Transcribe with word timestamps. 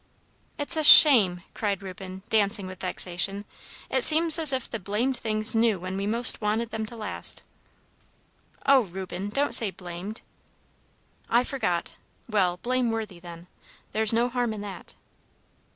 "It's 0.57 0.75
a 0.75 0.83
shame!" 0.83 1.43
cried 1.53 1.83
Reuben, 1.83 2.23
dancing 2.27 2.65
with 2.65 2.79
vexation. 2.79 3.45
"It 3.87 4.03
seems 4.03 4.39
as 4.39 4.51
if 4.51 4.67
the 4.67 4.79
blamed 4.79 5.15
things 5.15 5.53
knew 5.53 5.79
when 5.79 5.95
we 5.95 6.07
most 6.07 6.41
wanted 6.41 6.71
them 6.71 6.87
to 6.87 6.95
last!" 6.95 7.43
"Oh, 8.65 8.81
Reuben! 8.85 9.29
don't 9.29 9.53
say 9.53 9.69
'blamed.'" 9.69 10.21
"I 11.29 11.43
forgot. 11.43 11.97
Well, 12.27 12.57
blame 12.63 12.89
worthy, 12.89 13.19
then. 13.19 13.45
There's 13.91 14.11
no 14.11 14.27
harm 14.27 14.53
in 14.55 14.61
that." 14.61 14.95